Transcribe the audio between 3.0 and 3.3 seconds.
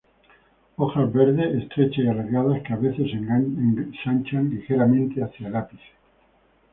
se